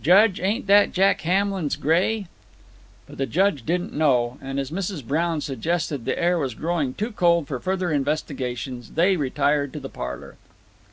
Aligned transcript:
Judge, 0.00 0.38
ain't 0.40 0.68
that 0.68 0.92
Jack 0.92 1.22
Hamlin's 1.22 1.74
gray?" 1.74 2.28
But 3.08 3.18
the 3.18 3.26
Judge 3.26 3.66
didn't 3.66 3.92
know; 3.92 4.38
and 4.40 4.60
as 4.60 4.70
Mrs. 4.70 5.04
Brown 5.04 5.40
suggested 5.40 6.04
the 6.04 6.16
air 6.16 6.38
was 6.38 6.54
growing 6.54 6.94
too 6.94 7.10
cold 7.10 7.48
for 7.48 7.58
further 7.58 7.90
investigations, 7.90 8.92
they 8.92 9.16
retired 9.16 9.72
to 9.72 9.80
the 9.80 9.90
parlor. 9.90 10.36